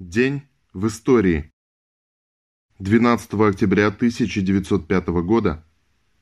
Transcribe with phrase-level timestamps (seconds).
[0.00, 1.52] День в истории.
[2.78, 5.62] 12 октября 1905 года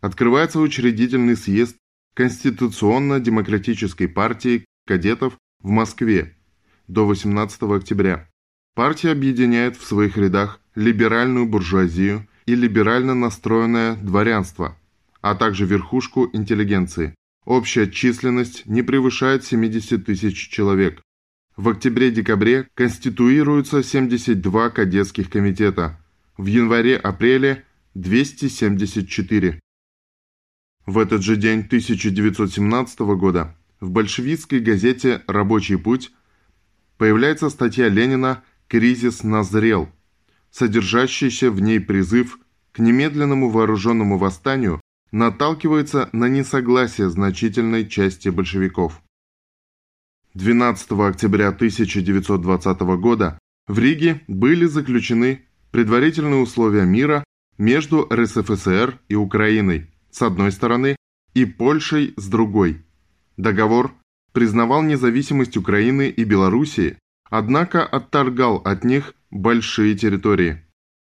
[0.01, 1.77] открывается учредительный съезд
[2.15, 6.37] Конституционно-демократической партии кадетов в Москве
[6.89, 8.29] до 18 октября.
[8.75, 14.77] Партия объединяет в своих рядах либеральную буржуазию и либерально настроенное дворянство,
[15.21, 17.15] а также верхушку интеллигенции.
[17.45, 21.01] Общая численность не превышает 70 тысяч человек.
[21.59, 25.99] В октябре-декабре конституируются 72 кадетских комитета,
[26.37, 29.59] в январе-апреле 274.
[30.87, 36.13] В этот же день 1917 года в большевистской газете «Рабочий путь»
[36.97, 39.89] появляется статья Ленина «Кризис назрел»,
[40.53, 42.39] содержащаяся в ней призыв
[42.71, 49.03] к немедленному вооруженному восстанию наталкивается на несогласие значительной части большевиков.
[50.35, 57.25] 12 октября 1920 года в Риге были заключены предварительные условия мира
[57.57, 60.97] между РСФСР и Украиной с одной стороны
[61.35, 62.83] и Польшей с другой.
[63.37, 63.95] Договор
[64.33, 66.99] признавал независимость Украины и Белоруссии,
[67.31, 70.63] однако отторгал от них большие территории.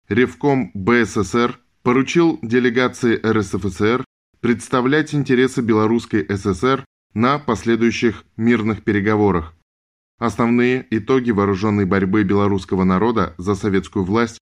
[0.08, 4.04] Ревком БССР поручил делегации РСФСР
[4.40, 6.84] представлять интересы Белорусской ССР
[7.14, 9.54] на последующих мирных переговорах.
[10.18, 14.38] Основные итоги вооруженной борьбы белорусского народа за советскую власть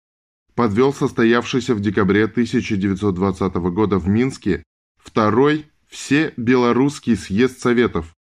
[0.55, 4.63] подвел состоявшийся в декабре 1920 года в Минске
[4.99, 8.15] второй Всебелорусский съезд Советов.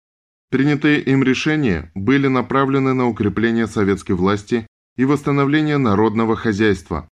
[0.49, 4.65] Принятые им решения были направлены на укрепление советской власти
[4.97, 7.07] и восстановление народного хозяйства.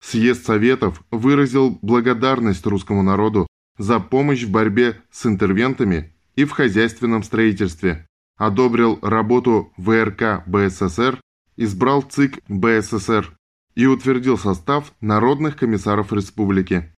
[0.00, 3.48] Съезд Советов выразил благодарность русскому народу
[3.78, 11.20] за помощь в борьбе с интервентами и в хозяйственном строительстве, одобрил работу ВРК БССР,
[11.56, 13.36] избрал ЦИК БССР
[13.74, 16.94] и утвердил состав народных комиссаров республики.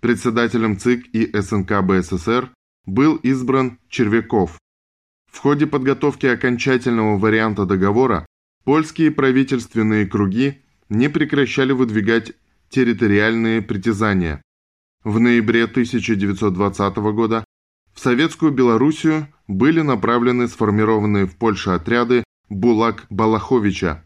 [0.00, 2.50] Председателем ЦИК и СНК БССР
[2.86, 4.58] был избран Червяков.
[5.30, 8.24] В ходе подготовки окончательного варианта договора
[8.64, 12.32] польские правительственные круги не прекращали выдвигать
[12.70, 14.40] территориальные притязания.
[15.04, 17.44] В ноябре 1920 года
[17.98, 24.04] в Советскую Белоруссию были направлены сформированные в Польше отряды Булак-Балаховича.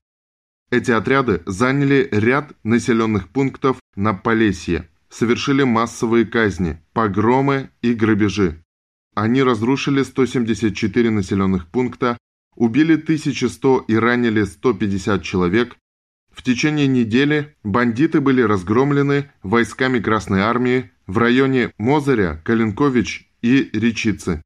[0.70, 8.64] Эти отряды заняли ряд населенных пунктов на Полесье, совершили массовые казни, погромы и грабежи.
[9.14, 12.16] Они разрушили 174 населенных пункта,
[12.56, 15.76] убили 1100 и ранили 150 человек.
[16.30, 24.40] В течение недели бандиты были разгромлены войсками Красной Армии в районе Мозыря, Калинкович и Речицы.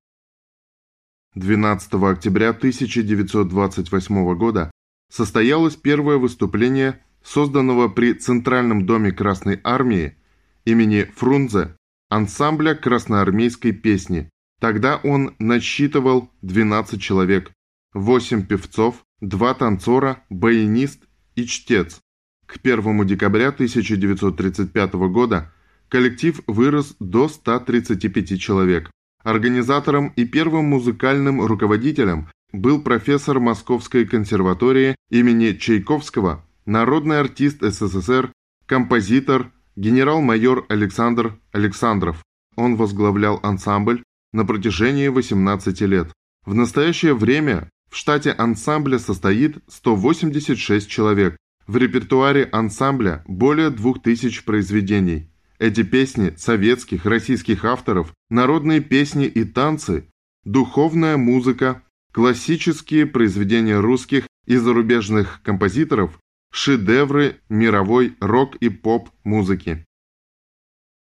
[1.34, 4.71] 12 октября 1928 года
[5.12, 10.17] состоялось первое выступление созданного при Центральном доме Красной Армии
[10.65, 11.77] имени Фрунзе
[12.09, 14.31] ансамбля красноармейской песни.
[14.61, 17.53] Тогда он насчитывал 12 человек,
[17.93, 21.05] 8 певцов, 2 танцора, баянист
[21.35, 22.01] и чтец.
[22.47, 25.53] К 1 декабря 1935 года
[25.89, 28.91] коллектив вырос до 135 человек.
[29.23, 38.33] Организатором и первым музыкальным руководителем был профессор Московской консерватории имени Чайковского, народный артист СССР,
[38.67, 42.23] композитор, генерал-майор Александр Александров.
[42.57, 46.13] Он возглавлял ансамбль на протяжении 18 лет.
[46.45, 51.37] В настоящее время в штате ансамбля состоит 186 человек.
[51.67, 55.29] В репертуаре ансамбля более 2000 произведений.
[55.59, 60.09] Эти песни советских, российских авторов, народные песни и танцы,
[60.44, 66.19] духовная музыка, классические произведения русских и зарубежных композиторов,
[66.53, 69.84] шедевры мировой рок- и поп-музыки.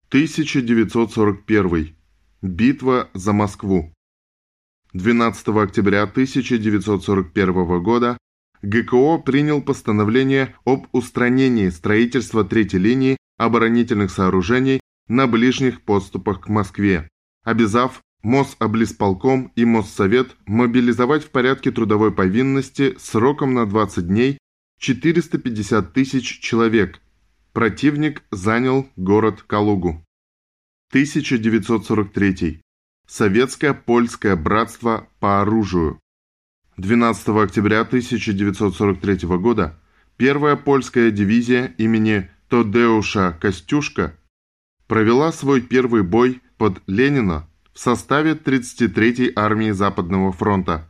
[0.09, 1.95] 1941.
[2.41, 3.93] Битва за Москву.
[4.93, 8.17] 12 октября 1941 года
[8.61, 17.07] ГКО принял постановление об устранении строительства третьей линии оборонительных сооружений на ближних подступах к Москве,
[17.43, 24.37] обязав Мособлисполком и Моссовет мобилизовать в порядке трудовой повинности сроком на 20 дней
[24.79, 26.99] 450 тысяч человек.
[27.53, 30.03] Противник занял город Калугу.
[30.89, 32.61] 1943.
[33.07, 35.99] Советское польское братство по оружию.
[36.77, 39.79] 12 октября 1943 года
[40.17, 44.17] первая польская дивизия имени Тодеуша Костюшка
[44.87, 50.89] провела свой первый бой под Ленина в составе 33-й армии Западного фронта.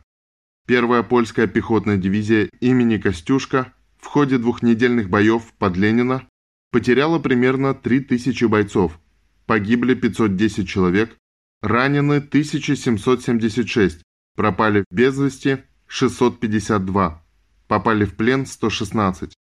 [0.68, 6.28] Первая польская пехотная дивизия имени Костюшка в ходе двухнедельных боев под Ленина
[6.70, 9.00] потеряла примерно 3000 бойцов,
[9.46, 11.16] погибли 510 человек,
[11.60, 14.02] ранены 1776,
[14.36, 17.24] пропали без вести 652,
[17.66, 19.34] попали в плен 116.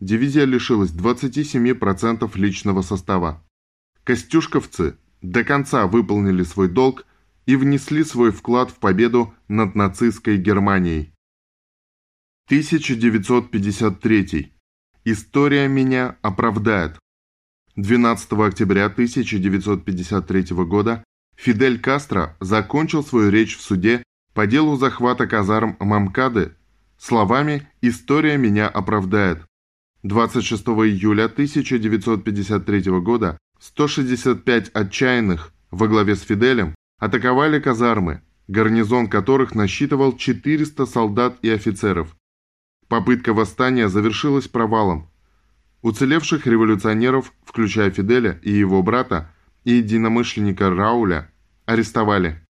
[0.00, 3.42] Дивизия лишилась 27% личного состава.
[4.04, 7.06] Костюшковцы до конца выполнили свой долг
[7.46, 11.12] и внесли свой вклад в победу над нацистской Германией.
[12.46, 14.52] 1953.
[15.04, 16.98] История меня оправдает.
[17.76, 21.02] 12 октября 1953 года
[21.36, 24.02] Фидель Кастро закончил свою речь в суде
[24.34, 26.54] по делу захвата казарм Мамкады
[26.98, 29.44] словами «История меня оправдает».
[30.04, 40.14] 26 июля 1953 года 165 отчаянных во главе с Фиделем атаковали казармы, гарнизон которых насчитывал
[40.14, 42.14] 400 солдат и офицеров.
[42.88, 45.08] Попытка восстания завершилась провалом.
[45.80, 49.32] Уцелевших революционеров, включая Фиделя и его брата,
[49.64, 51.32] и единомышленника Рауля,
[51.64, 52.44] арестовали.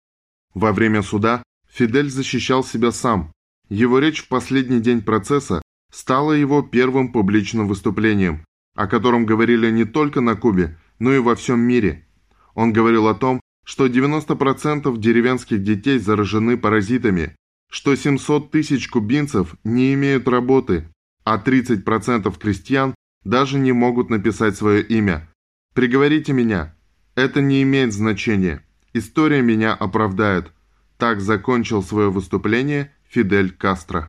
[0.54, 3.30] Во время суда Фидель защищал себя сам.
[3.68, 5.61] Его речь в последний день процесса
[5.92, 8.44] стала его первым публичным выступлением,
[8.74, 12.06] о котором говорили не только на Кубе, но и во всем мире.
[12.54, 17.36] Он говорил о том, что 90% деревенских детей заражены паразитами,
[17.70, 20.88] что 700 тысяч кубинцев не имеют работы,
[21.24, 22.94] а 30% крестьян
[23.24, 25.28] даже не могут написать свое имя.
[25.74, 26.74] Приговорите меня.
[27.14, 28.64] Это не имеет значения.
[28.92, 30.52] История меня оправдает.
[30.98, 34.08] Так закончил свое выступление Фидель Кастро.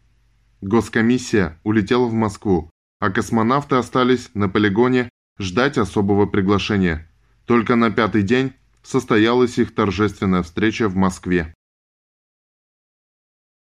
[0.63, 7.11] Госкомиссия улетела в Москву, а космонавты остались на полигоне ждать особого приглашения.
[7.45, 11.55] Только на пятый день состоялась их торжественная встреча в Москве.